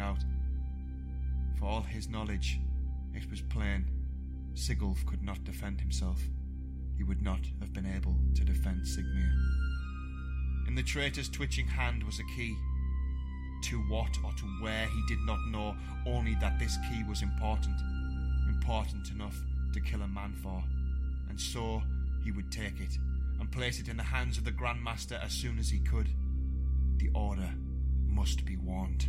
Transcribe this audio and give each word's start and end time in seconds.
out. 0.00 0.24
For 1.58 1.66
all 1.66 1.82
his 1.82 2.08
knowledge, 2.08 2.60
it 3.14 3.30
was 3.30 3.40
plain 3.40 3.86
Sigulf 4.54 5.04
could 5.06 5.22
not 5.22 5.44
defend 5.44 5.80
himself. 5.80 6.20
He 6.96 7.04
would 7.04 7.22
not 7.22 7.40
have 7.60 7.72
been 7.72 7.86
able 7.86 8.16
to 8.34 8.44
defend 8.44 8.82
Sigmir. 8.82 9.30
In 10.66 10.74
the 10.74 10.82
traitor's 10.82 11.28
twitching 11.28 11.66
hand 11.66 12.02
was 12.02 12.18
a 12.18 12.36
key. 12.36 12.56
To 13.64 13.78
what 13.88 14.16
or 14.24 14.32
to 14.32 14.44
where 14.60 14.86
he 14.86 15.02
did 15.08 15.20
not 15.26 15.38
know, 15.50 15.76
only 16.06 16.34
that 16.40 16.58
this 16.58 16.76
key 16.88 17.04
was 17.08 17.22
important. 17.22 17.76
Important 18.48 19.10
enough 19.10 19.36
to 19.74 19.80
kill 19.80 20.02
a 20.02 20.08
man 20.08 20.34
for. 20.42 20.62
And 21.28 21.40
so 21.40 21.82
he 22.24 22.32
would 22.32 22.50
take 22.50 22.80
it 22.80 22.98
and 23.38 23.50
place 23.52 23.78
it 23.78 23.88
in 23.88 23.96
the 23.96 24.02
hands 24.02 24.38
of 24.38 24.44
the 24.44 24.52
Grandmaster 24.52 25.22
as 25.22 25.32
soon 25.32 25.58
as 25.58 25.68
he 25.68 25.78
could. 25.80 26.08
The 26.96 27.10
order 27.14 27.50
must 28.06 28.44
be 28.46 28.56
warned. 28.56 29.06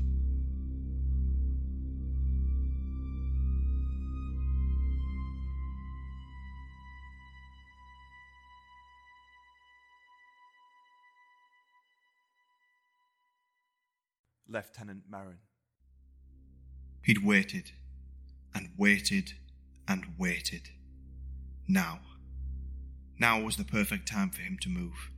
Lieutenant 14.49 15.03
Marin. 15.09 15.39
He'd 17.01 17.23
waited 17.23 17.71
and 18.53 18.69
waited 18.77 19.33
and 19.87 20.05
waited. 20.17 20.69
Now. 21.67 21.99
Now 23.19 23.41
was 23.41 23.57
the 23.57 23.63
perfect 23.63 24.07
time 24.07 24.29
for 24.29 24.41
him 24.41 24.57
to 24.61 24.69
move. 24.69 25.11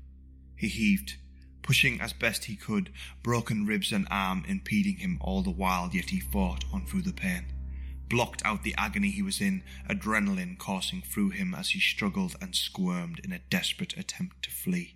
He 0.55 0.67
heaved, 0.67 1.17
pushing 1.61 2.01
as 2.01 2.13
best 2.13 2.45
he 2.45 2.55
could, 2.55 2.91
broken 3.21 3.65
ribs 3.65 3.91
and 3.91 4.07
arm 4.09 4.45
impeding 4.47 4.97
him 4.97 5.17
all 5.21 5.41
the 5.41 5.51
while, 5.51 5.89
yet 5.93 6.09
he 6.09 6.19
fought 6.19 6.65
on 6.73 6.85
through 6.85 7.03
the 7.03 7.13
pain. 7.13 7.45
Blocked 8.09 8.41
out 8.43 8.63
the 8.63 8.73
agony 8.77 9.11
he 9.11 9.21
was 9.21 9.39
in, 9.39 9.63
adrenaline 9.87 10.57
coursing 10.57 11.01
through 11.01 11.29
him 11.29 11.53
as 11.53 11.69
he 11.69 11.79
struggled 11.79 12.35
and 12.41 12.55
squirmed 12.55 13.19
in 13.23 13.31
a 13.31 13.41
desperate 13.49 13.95
attempt 13.97 14.41
to 14.43 14.49
flee. 14.49 14.95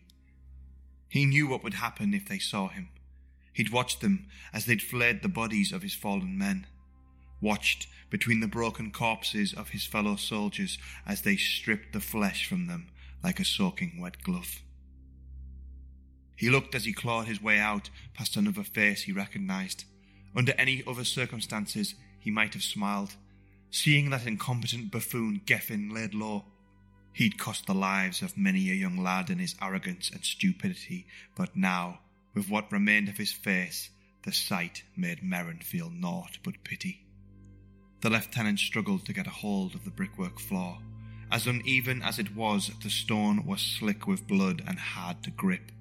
He 1.08 1.26
knew 1.26 1.48
what 1.48 1.64
would 1.64 1.76
happen 1.76 2.16
if 2.16 2.28
they 2.28 2.40
saw 2.40 2.70
him. 2.70 2.90
He'd 3.54 3.72
watched 3.72 4.02
them 4.02 4.28
as 4.52 4.66
they'd 4.66 4.82
flayed 4.82 5.22
the 5.22 5.30
bodies 5.30 5.72
of 5.72 5.84
his 5.84 5.94
fallen 5.94 6.38
men, 6.38 6.68
watched 7.40 7.88
between 8.10 8.40
the 8.40 8.48
broken 8.48 8.92
corpses 8.92 9.54
of 9.54 9.70
his 9.70 9.86
fellow 9.86 10.16
soldiers 10.16 10.78
as 11.06 11.22
they 11.22 11.36
stripped 11.36 11.94
the 11.94 12.00
flesh 12.00 12.48
from 12.48 12.68
them 12.68 12.90
like 13.24 13.40
a 13.40 13.46
soaking 13.46 14.00
wet 14.02 14.22
glove. 14.24 14.62
He 16.36 16.50
looked 16.50 16.76
as 16.76 16.86
he 16.86 16.94
clawed 16.94 17.28
his 17.28 17.42
way 17.42 17.60
out 17.60 17.90
past 18.14 18.36
another 18.36 18.64
face 18.64 19.04
he 19.04 19.12
recognized. 19.12 19.86
Under 20.36 20.54
any 20.58 20.84
other 20.86 21.06
circumstances, 21.06 21.96
he 22.20 22.32
might 22.32 22.54
have 22.54 22.64
smiled, 22.64 23.16
seeing 23.70 24.10
that 24.10 24.26
incompetent 24.26 24.92
buffoon 24.92 25.42
Geffen 25.46 25.92
laid 25.94 26.14
low. 26.14 26.46
He'd 27.14 27.38
cost 27.38 27.68
the 27.68 27.76
lives 27.76 28.22
of 28.22 28.38
many 28.38 28.72
a 28.72 28.74
young 28.74 28.98
lad 28.98 29.30
in 29.30 29.38
his 29.38 29.56
arrogance 29.62 30.10
and 30.10 30.24
stupidity, 30.24 31.06
but 31.36 31.56
now 31.56 32.00
with 32.34 32.50
what 32.50 32.72
remained 32.72 33.10
of 33.10 33.18
his 33.18 33.32
face, 33.32 33.90
the 34.24 34.32
sight 34.32 34.84
made 34.96 35.22
Merrin 35.22 35.62
feel 35.64 35.90
naught 35.90 36.38
but 36.44 36.64
pity. 36.64 37.06
The 38.02 38.10
lieutenant 38.10 38.60
struggled 38.60 39.06
to 39.06 39.14
get 39.14 39.28
a 39.28 39.32
hold 39.32 39.76
of 39.76 39.86
the 39.86 39.92
brickwork 39.92 40.40
floor. 40.40 40.80
As 41.32 41.48
uneven 41.48 42.02
as 42.02 42.20
it 42.20 42.36
was, 42.36 42.72
the 42.84 42.90
stone 42.90 43.46
was 43.46 43.62
slick 43.62 44.08
with 44.08 44.28
blood 44.28 44.62
and 44.68 44.78
hard 44.78 45.24
to 45.24 45.32
grip. 45.32 45.72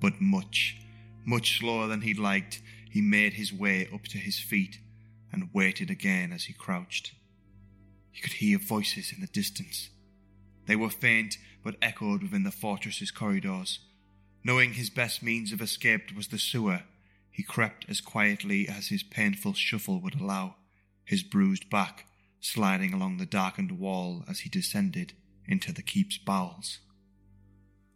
But 0.00 0.20
much, 0.20 0.76
much 1.24 1.58
slower 1.58 1.86
than 1.86 2.00
he'd 2.00 2.18
liked, 2.18 2.62
he 2.90 3.00
made 3.00 3.34
his 3.34 3.52
way 3.52 3.88
up 3.92 4.04
to 4.04 4.18
his 4.18 4.38
feet 4.38 4.78
and 5.32 5.50
waited 5.52 5.90
again 5.90 6.32
as 6.32 6.44
he 6.44 6.52
crouched. 6.52 7.12
He 8.12 8.22
could 8.22 8.32
hear 8.32 8.58
voices 8.58 9.12
in 9.14 9.20
the 9.20 9.26
distance. 9.26 9.90
They 10.66 10.76
were 10.76 10.90
faint, 10.90 11.36
but 11.62 11.76
echoed 11.80 12.22
within 12.22 12.44
the 12.44 12.50
fortress's 12.50 13.10
corridors. 13.10 13.78
Knowing 14.48 14.72
his 14.72 14.88
best 14.88 15.22
means 15.22 15.52
of 15.52 15.60
escape 15.60 16.10
was 16.16 16.28
the 16.28 16.38
sewer, 16.38 16.82
he 17.30 17.42
crept 17.42 17.84
as 17.86 18.00
quietly 18.00 18.66
as 18.66 18.88
his 18.88 19.02
painful 19.02 19.52
shuffle 19.52 20.00
would 20.00 20.18
allow, 20.18 20.56
his 21.04 21.22
bruised 21.22 21.68
back 21.68 22.06
sliding 22.40 22.94
along 22.94 23.18
the 23.18 23.26
darkened 23.26 23.72
wall 23.72 24.24
as 24.26 24.40
he 24.40 24.48
descended 24.48 25.12
into 25.46 25.70
the 25.70 25.82
keep's 25.82 26.16
bowels. 26.16 26.78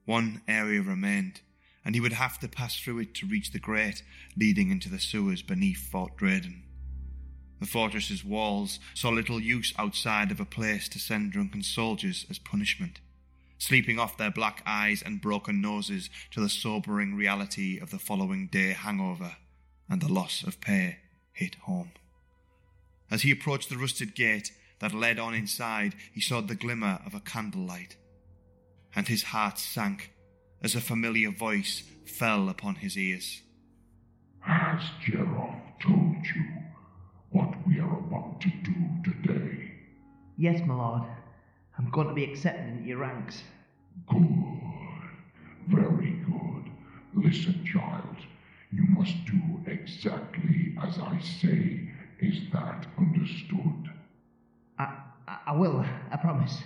One 0.04 0.42
area 0.46 0.82
remained, 0.82 1.40
and 1.86 1.94
he 1.94 2.02
would 2.02 2.12
have 2.12 2.38
to 2.40 2.48
pass 2.48 2.78
through 2.78 2.98
it 2.98 3.14
to 3.14 3.26
reach 3.26 3.52
the 3.52 3.58
grate 3.58 4.02
leading 4.36 4.70
into 4.70 4.90
the 4.90 4.98
sewers 4.98 5.40
beneath 5.40 5.88
Fort 5.90 6.18
Drayden. 6.18 6.64
The 7.60 7.66
fortress's 7.66 8.26
walls 8.26 8.78
saw 8.92 9.08
little 9.08 9.40
use 9.40 9.72
outside 9.78 10.30
of 10.30 10.38
a 10.38 10.44
place 10.44 10.86
to 10.90 10.98
send 10.98 11.32
drunken 11.32 11.62
soldiers 11.62 12.26
as 12.28 12.38
punishment 12.38 13.00
sleeping 13.62 13.96
off 13.96 14.16
their 14.16 14.30
black 14.30 14.60
eyes 14.66 15.02
and 15.06 15.20
broken 15.20 15.60
noses 15.60 16.10
to 16.32 16.40
the 16.40 16.48
sobering 16.48 17.14
reality 17.14 17.78
of 17.78 17.92
the 17.92 17.98
following 17.98 18.48
day 18.48 18.72
hangover 18.72 19.36
and 19.88 20.02
the 20.02 20.12
loss 20.12 20.42
of 20.42 20.60
pay 20.60 20.98
hit 21.32 21.54
home. 21.66 21.92
As 23.08 23.22
he 23.22 23.30
approached 23.30 23.70
the 23.70 23.78
rusted 23.78 24.16
gate 24.16 24.50
that 24.80 24.92
led 24.92 25.20
on 25.20 25.32
inside, 25.32 25.94
he 26.12 26.20
saw 26.20 26.40
the 26.40 26.56
glimmer 26.56 26.98
of 27.06 27.14
a 27.14 27.20
candlelight, 27.20 27.96
and 28.96 29.06
his 29.06 29.22
heart 29.22 29.60
sank 29.60 30.12
as 30.60 30.74
a 30.74 30.80
familiar 30.80 31.30
voice 31.30 31.84
fell 32.04 32.48
upon 32.48 32.74
his 32.74 32.98
ears. 32.98 33.42
Has 34.40 34.82
Jerov 35.06 35.54
told 35.80 36.26
you 36.34 36.44
what 37.30 37.54
we 37.68 37.78
are 37.78 37.98
about 37.98 38.40
to 38.40 38.50
do 38.64 38.74
today? 39.04 39.70
Yes, 40.36 40.60
my 40.66 40.74
lord. 40.74 41.21
I'm 41.82 41.90
going 41.90 42.08
to 42.08 42.14
be 42.14 42.24
accepted 42.24 42.68
into 42.68 42.84
your 42.84 42.98
ranks. 42.98 43.42
Good. 44.08 44.22
Very 45.68 46.12
good. 46.26 46.70
Listen, 47.14 47.64
child. 47.64 48.16
You 48.70 48.84
must 48.88 49.14
do 49.26 49.40
exactly 49.66 50.74
as 50.82 50.98
I 50.98 51.18
say. 51.20 51.90
Is 52.20 52.38
that 52.52 52.86
understood? 52.96 53.90
I, 54.78 54.96
I, 55.26 55.38
I 55.48 55.52
will, 55.52 55.84
I 56.10 56.16
promise. 56.16 56.62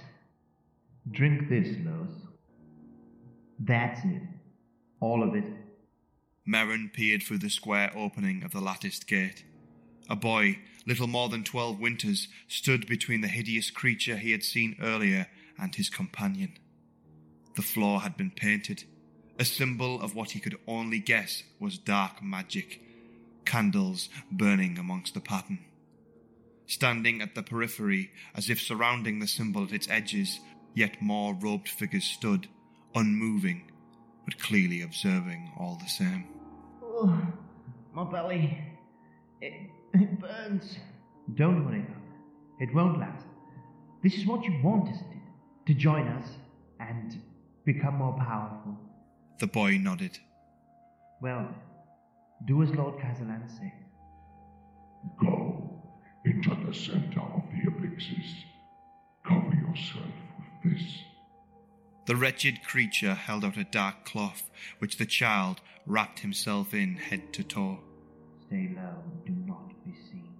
Drink 1.10 1.48
this, 1.48 1.74
Los. 1.84 2.10
That's 3.58 4.04
it. 4.04 4.22
All 5.00 5.22
of 5.22 5.34
it. 5.34 5.44
Merrin 6.46 6.92
peered 6.92 7.22
through 7.22 7.38
the 7.38 7.48
square 7.48 7.90
opening 7.96 8.44
of 8.44 8.52
the 8.52 8.60
latticed 8.60 9.06
gate. 9.06 9.44
A 10.08 10.14
boy, 10.14 10.58
little 10.86 11.06
more 11.06 11.28
than 11.28 11.44
twelve 11.44 11.78
winters, 11.80 12.28
stood 12.48 12.86
between 12.86 13.20
the 13.20 13.28
hideous 13.28 13.70
creature 13.70 14.16
he 14.16 14.32
had 14.32 14.42
seen 14.42 14.76
earlier 14.80 15.26
and 15.58 15.74
his 15.74 15.88
companion. 15.90 16.52
The 17.56 17.62
floor 17.62 18.00
had 18.00 18.16
been 18.16 18.30
painted, 18.30 18.84
a 19.38 19.44
symbol 19.44 20.00
of 20.00 20.14
what 20.14 20.30
he 20.30 20.40
could 20.40 20.56
only 20.66 20.98
guess 20.98 21.42
was 21.60 21.78
dark 21.78 22.22
magic, 22.22 22.80
candles 23.44 24.08
burning 24.30 24.78
amongst 24.78 25.14
the 25.14 25.20
pattern. 25.20 25.58
Standing 26.66 27.20
at 27.20 27.34
the 27.34 27.42
periphery, 27.42 28.10
as 28.34 28.50
if 28.50 28.60
surrounding 28.60 29.20
the 29.20 29.28
symbol 29.28 29.64
at 29.64 29.72
its 29.72 29.88
edges, 29.88 30.40
yet 30.74 31.00
more 31.00 31.34
robed 31.34 31.68
figures 31.68 32.04
stood, 32.04 32.48
unmoving, 32.94 33.70
but 34.24 34.38
clearly 34.38 34.82
observing 34.82 35.52
all 35.58 35.78
the 35.80 35.88
same. 35.88 36.26
Oh, 36.82 37.22
my 37.94 38.04
belly. 38.04 38.58
It, 39.40 39.52
it 40.02 40.20
burns. 40.20 40.78
Don't 41.34 41.64
worry 41.66 41.80
about 41.80 41.96
it. 42.60 42.64
It 42.68 42.74
won't 42.74 42.98
last. 42.98 43.24
This 44.02 44.14
is 44.14 44.26
what 44.26 44.44
you 44.44 44.60
want, 44.62 44.88
isn't 44.90 45.10
it? 45.10 45.66
To 45.66 45.74
join 45.74 46.06
us 46.08 46.28
and 46.80 47.20
become 47.64 47.96
more 47.96 48.16
powerful. 48.18 48.76
The 49.38 49.46
boy 49.46 49.78
nodded. 49.78 50.18
Well, 51.20 51.48
do 52.46 52.62
as 52.62 52.70
Lord 52.70 53.00
Castellan 53.00 53.42
says. 53.48 53.72
Go 55.20 55.82
into 56.24 56.50
the 56.66 56.74
center 56.74 57.20
of 57.20 57.42
the 57.52 57.68
abysses. 57.68 58.34
Cover 59.26 59.54
yourself 59.54 60.06
with 60.62 60.72
this. 60.72 60.98
The 62.06 62.16
wretched 62.16 62.62
creature 62.62 63.14
held 63.14 63.44
out 63.44 63.56
a 63.56 63.64
dark 63.64 64.04
cloth, 64.04 64.48
which 64.78 64.96
the 64.96 65.06
child 65.06 65.60
wrapped 65.86 66.20
himself 66.20 66.72
in 66.72 66.96
head 66.96 67.32
to 67.32 67.42
toe. 67.42 67.80
Stay 68.46 68.70
low, 68.76 69.02
do 69.24 69.32
not 69.46 69.68
be 69.84 69.92
seen. 69.92 70.32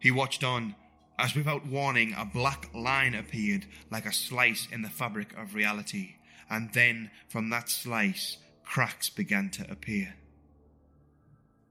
He 0.00 0.10
watched 0.10 0.42
on, 0.42 0.74
as 1.18 1.34
without 1.34 1.66
warning 1.66 2.12
a 2.16 2.24
black 2.24 2.68
line 2.74 3.14
appeared 3.14 3.66
like 3.90 4.06
a 4.06 4.12
slice 4.12 4.66
in 4.70 4.82
the 4.82 4.88
fabric 4.88 5.36
of 5.38 5.54
reality, 5.54 6.16
and 6.50 6.72
then 6.72 7.10
from 7.28 7.50
that 7.50 7.68
slice 7.68 8.38
cracks 8.64 9.08
began 9.08 9.50
to 9.50 9.70
appear. 9.70 10.14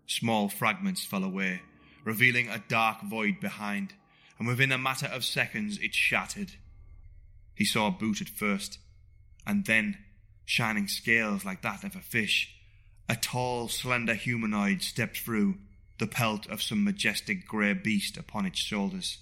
Small 0.06 0.50
fragments 0.50 1.06
fell 1.06 1.24
away, 1.24 1.62
revealing 2.06 2.50
a 2.50 2.63
dark 2.68 3.01
void 3.01 3.39
behind, 3.39 3.94
and 4.39 4.47
within 4.47 4.71
a 4.71 4.77
matter 4.77 5.07
of 5.07 5.25
seconds 5.25 5.77
it 5.80 5.94
shattered. 5.94 6.53
He 7.56 7.65
saw 7.65 7.88
a 7.88 7.91
boot 7.91 8.21
at 8.21 8.30
first, 8.30 8.80
and 9.45 9.65
then 9.65 9.97
shining 10.45 10.88
scales 10.88 11.45
like 11.45 11.62
that 11.62 11.83
of 11.83 11.95
a 11.95 12.01
fish. 12.01 12.56
A 13.09 13.15
tall, 13.15 13.68
slender 13.68 14.13
humanoid 14.13 14.81
stepped 14.81 15.18
through, 15.18 15.56
the 16.04 16.08
pelt 16.08 16.46
of 16.48 16.62
some 16.62 16.84
majestic 16.84 17.48
grey 17.48 17.72
beast 17.72 18.18
upon 18.18 18.46
its 18.46 18.60
shoulders. 18.60 19.20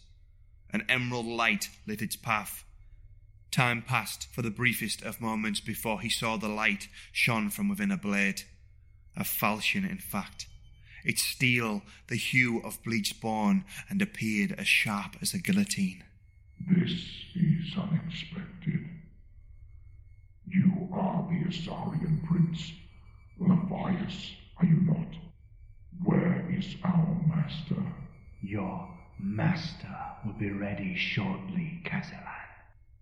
An 0.73 0.83
emerald 0.89 1.27
light 1.27 1.69
lit 1.85 2.01
its 2.01 2.15
path. 2.15 2.65
Time 3.51 3.83
passed 3.83 4.27
for 4.33 4.41
the 4.41 4.49
briefest 4.49 5.03
of 5.03 5.21
moments 5.21 5.59
before 5.59 6.01
he 6.01 6.09
saw 6.09 6.37
the 6.37 6.47
light 6.47 6.87
shone 7.11 7.51
from 7.51 7.69
within 7.69 7.91
a 7.91 7.97
blade. 7.97 8.41
A 9.15 9.23
falchion, 9.23 9.85
in 9.85 9.99
fact. 9.99 10.47
Its 11.05 11.21
steel, 11.21 11.83
the 12.07 12.15
hue 12.15 12.59
of 12.63 12.81
bleached 12.83 13.21
bone, 13.21 13.63
and 13.87 14.01
appeared 14.01 14.55
as 14.57 14.67
sharp 14.67 15.17
as 15.21 15.35
a 15.35 15.39
guillotine. 15.39 16.03
This 16.67 16.93
is 17.35 17.77
unexpected. 17.77 18.89
You 20.47 20.89
are 20.91 21.29
the 21.29 21.47
Asarian 21.47 22.25
prince, 22.25 22.71
Lephius, 23.39 24.31
are 24.57 24.65
you 24.65 24.81
not? 24.81 25.21
Where 26.03 26.40
is 26.57 26.75
our 26.83 27.17
master? 27.27 27.83
Your 28.41 28.89
master 29.19 29.95
will 30.25 30.33
be 30.33 30.51
ready 30.51 30.95
shortly, 30.95 31.81
Kazalan. 31.85 32.41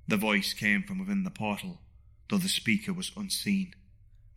The 0.07 0.18
voice 0.18 0.54
came 0.54 0.84
from 0.84 1.00
within 1.00 1.24
the 1.24 1.30
portal, 1.30 1.80
though 2.30 2.38
the 2.38 2.50
speaker 2.50 2.94
was 2.94 3.12
unseen. 3.16 3.74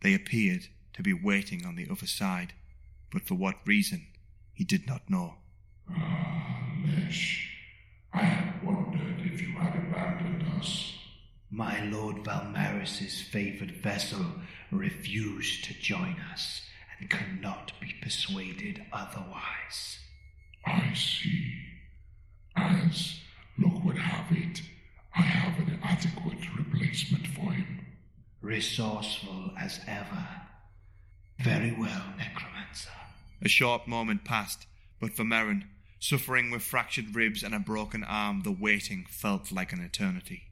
They 0.01 0.13
appeared 0.13 0.67
to 0.93 1.03
be 1.03 1.13
waiting 1.13 1.65
on 1.65 1.75
the 1.75 1.87
other 1.89 2.07
side, 2.07 2.53
but 3.11 3.23
for 3.23 3.35
what 3.35 3.65
reason 3.65 4.07
he 4.53 4.63
did 4.63 4.87
not 4.87 5.09
know. 5.09 5.35
Ah, 5.89 6.71
Lesh, 6.85 7.49
I 8.13 8.23
had 8.23 8.63
wondered 8.63 9.19
if 9.19 9.41
you 9.41 9.53
had 9.53 9.75
abandoned 9.75 10.43
us. 10.59 10.93
My 11.49 11.83
Lord 11.85 12.23
Valmaris's 12.23 13.21
favored 13.21 13.71
vessel 13.71 14.25
refused 14.71 15.65
to 15.65 15.73
join 15.73 16.15
us 16.31 16.61
and 17.03 17.09
cannot 17.09 17.73
be 17.81 17.93
persuaded 18.01 18.81
otherwise. 18.93 19.99
I 20.65 20.93
see. 20.93 21.53
As 22.55 23.19
luck 23.57 23.83
would 23.83 23.97
have 23.97 24.31
it, 24.31 24.61
I 25.15 25.21
have 25.21 25.67
an 25.67 25.79
adequate 25.83 26.39
replacement 26.57 27.27
for 27.27 27.51
him. 27.51 27.85
Resourceful 28.41 29.51
as 29.59 29.79
ever. 29.87 30.27
Very 31.39 31.71
well, 31.77 32.03
Necromancer. 32.17 32.89
A 33.41 33.49
short 33.49 33.87
moment 33.87 34.23
passed, 34.23 34.65
but 35.01 35.13
for 35.13 35.23
Merrin, 35.23 35.63
suffering 35.99 36.51
with 36.51 36.61
fractured 36.61 37.15
ribs 37.15 37.43
and 37.43 37.53
a 37.53 37.59
broken 37.59 38.03
arm, 38.03 38.41
the 38.43 38.51
waiting 38.51 39.05
felt 39.09 39.51
like 39.51 39.73
an 39.73 39.81
eternity. 39.81 40.43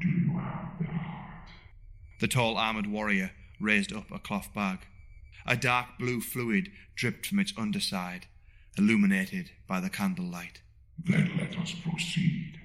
Do 0.00 0.08
you 0.08 0.38
have 0.38 0.78
the 0.78 0.86
heart? 0.86 1.48
The 2.20 2.28
tall 2.28 2.56
armored 2.56 2.86
warrior 2.86 3.32
raised 3.60 3.92
up 3.92 4.10
a 4.10 4.18
cloth 4.18 4.48
bag. 4.54 4.78
A 5.46 5.56
dark 5.56 5.98
blue 5.98 6.20
fluid 6.20 6.70
dripped 6.94 7.26
from 7.26 7.38
its 7.38 7.52
underside, 7.56 8.26
illuminated 8.76 9.50
by 9.66 9.80
the 9.80 9.90
candlelight. 9.90 10.60
Then 10.98 11.32
let 11.38 11.58
us 11.58 11.72
proceed. 11.72 12.60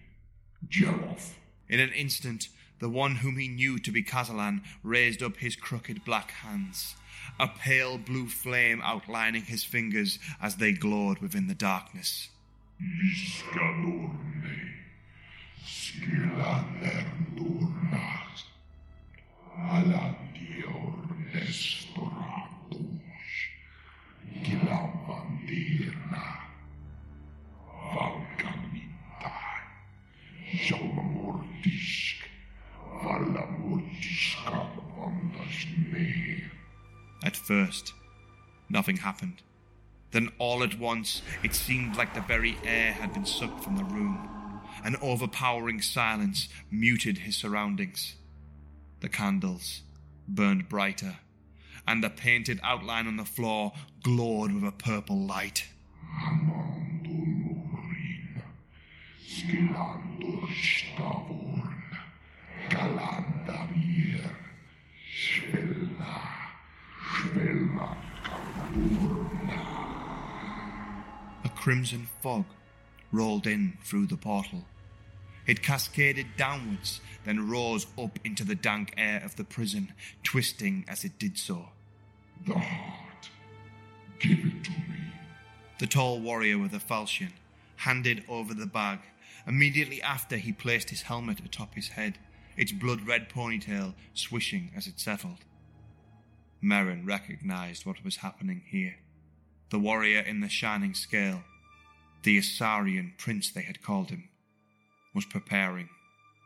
Jeroth, 0.67 1.33
In 1.69 1.79
an 1.79 1.91
instant, 1.91 2.49
the 2.79 2.89
one 2.89 3.17
whom 3.17 3.37
he 3.37 3.47
knew 3.47 3.79
to 3.79 3.91
be 3.91 4.03
Kazalan 4.03 4.61
raised 4.83 5.23
up 5.23 5.37
his 5.37 5.55
crooked 5.55 6.03
black 6.03 6.31
hands, 6.31 6.95
a 7.39 7.47
pale 7.47 7.97
blue 7.97 8.27
flame 8.27 8.81
outlining 8.83 9.43
his 9.43 9.63
fingers 9.63 10.19
as 10.41 10.57
they 10.57 10.73
glowed 10.73 11.19
within 11.19 11.47
the 11.47 11.55
darkness. 11.55 12.29
Iskadurne, 12.81 14.73
Skilanerdurnas, 15.65 17.14
first, 37.45 37.93
nothing 38.69 38.97
happened. 38.97 39.41
Then 40.11 40.29
all 40.39 40.63
at 40.63 40.79
once, 40.79 41.21
it 41.43 41.53
seemed 41.53 41.97
like 41.97 42.13
the 42.13 42.21
very 42.21 42.57
air 42.63 42.93
had 42.93 43.13
been 43.13 43.25
sucked 43.25 43.63
from 43.63 43.77
the 43.77 43.83
room. 43.83 44.29
An 44.83 44.95
overpowering 45.01 45.81
silence 45.81 46.49
muted 46.71 47.19
his 47.19 47.35
surroundings. 47.35 48.15
The 49.01 49.09
candles 49.09 49.81
burned 50.27 50.69
brighter, 50.69 51.17
and 51.87 52.03
the 52.03 52.09
painted 52.09 52.59
outline 52.63 53.07
on 53.07 53.17
the 53.17 53.25
floor 53.25 53.73
glowed 54.03 54.51
with 54.51 54.63
a 54.63 54.71
purple 54.71 55.19
light. 55.19 55.65
Crimson 71.65 72.07
fog 72.21 72.45
rolled 73.11 73.47
in 73.47 73.75
through 73.83 74.05
the 74.05 74.15
portal. 74.15 74.63
It 75.47 75.63
cascaded 75.63 76.27
downwards, 76.37 77.01
then 77.23 77.49
rose 77.49 77.87
up 77.97 78.19
into 78.23 78.43
the 78.43 78.53
dank 78.53 78.93
air 78.97 79.19
of 79.25 79.35
the 79.35 79.45
prison, 79.45 79.91
twisting 80.21 80.85
as 80.87 81.03
it 81.03 81.17
did 81.17 81.39
so. 81.39 81.69
The 82.45 82.53
heart. 82.53 83.31
Give 84.19 84.37
it 84.37 84.63
to 84.65 84.69
me. 84.69 85.11
The 85.79 85.87
tall 85.87 86.19
warrior 86.19 86.59
with 86.59 86.69
the 86.69 86.79
falchion 86.79 87.33
handed 87.77 88.23
over 88.29 88.53
the 88.53 88.67
bag. 88.67 88.99
Immediately 89.47 90.03
after, 90.03 90.37
he 90.37 90.51
placed 90.51 90.91
his 90.91 91.01
helmet 91.01 91.39
atop 91.39 91.73
his 91.73 91.87
head, 91.87 92.19
its 92.55 92.73
blood 92.73 93.07
red 93.07 93.27
ponytail 93.27 93.95
swishing 94.13 94.69
as 94.77 94.85
it 94.85 94.99
settled. 94.99 95.39
Merrin 96.63 97.07
recognized 97.07 97.87
what 97.87 98.05
was 98.05 98.17
happening 98.17 98.61
here. 98.69 98.97
The 99.71 99.79
warrior 99.79 100.19
in 100.19 100.41
the 100.41 100.47
shining 100.47 100.93
scale, 100.93 101.41
the 102.25 102.39
Asarian 102.39 103.15
prince 103.19 103.51
they 103.51 103.61
had 103.61 103.83
called 103.83 104.09
him, 104.09 104.27
was 105.13 105.25
preparing 105.25 105.89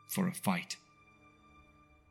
for 0.09 0.27
a 0.27 0.33
fight. 0.33 0.75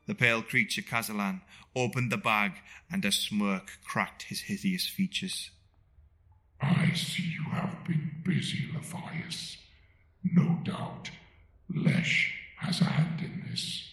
The 0.06 0.14
pale 0.14 0.40
creature 0.40 0.80
Kazalan 0.80 1.42
opened 1.76 2.10
the 2.10 2.16
bag, 2.16 2.52
and 2.90 3.04
a 3.04 3.12
smirk 3.12 3.78
cracked 3.84 4.22
his 4.22 4.40
hideous 4.40 4.86
features. 4.86 5.50
I 6.62 6.92
see 6.94 7.24
you 7.24 7.50
have 7.50 7.84
been 7.86 8.10
busy, 8.24 8.70
Lephius. 8.74 9.58
No 10.24 10.60
doubt, 10.64 11.10
Lesh 11.68 12.32
has 12.60 12.80
a 12.80 12.84
hand 12.84 13.20
in 13.20 13.44
this. 13.50 13.86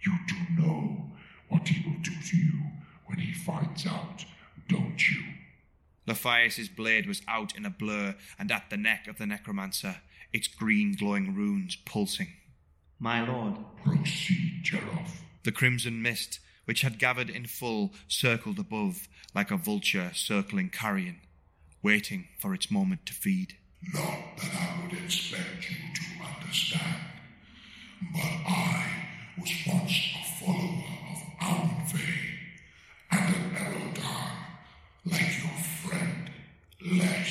You 0.00 0.14
do 0.26 0.62
know 0.62 1.12
what 1.50 1.68
he 1.68 1.86
will 1.86 2.00
do 2.00 2.14
to 2.30 2.36
you 2.36 2.62
when 3.04 3.18
he 3.18 3.34
finds 3.34 3.86
out? 3.86 4.24
Lephius's 6.08 6.70
blade 6.70 7.06
was 7.06 7.20
out 7.28 7.54
in 7.54 7.66
a 7.66 7.70
blur 7.70 8.14
and 8.38 8.50
at 8.50 8.70
the 8.70 8.78
neck 8.78 9.06
of 9.06 9.18
the 9.18 9.26
necromancer, 9.26 9.96
its 10.32 10.48
green 10.48 10.96
glowing 10.98 11.34
runes 11.34 11.76
pulsing. 11.76 12.28
My 12.98 13.20
lord, 13.20 13.58
Proceed, 13.84 14.62
Jeroth. 14.64 15.22
The 15.44 15.52
crimson 15.52 16.00
mist, 16.00 16.40
which 16.64 16.80
had 16.80 16.98
gathered 16.98 17.28
in 17.28 17.46
full, 17.46 17.92
circled 18.08 18.58
above 18.58 19.06
like 19.34 19.50
a 19.50 19.58
vulture 19.58 20.10
circling 20.14 20.70
carrion, 20.70 21.20
waiting 21.82 22.28
for 22.40 22.54
its 22.54 22.70
moment 22.70 23.04
to 23.06 23.12
feed. 23.12 23.56
Not 23.92 24.36
that 24.38 24.50
I 24.54 24.82
would 24.82 25.04
expect 25.04 25.70
you 25.70 25.76
to 25.94 26.24
understand, 26.24 26.96
but 28.14 28.22
I 28.22 28.86
was 29.38 29.52
once 29.66 30.08
a 30.16 30.28
flesh. 36.88 37.27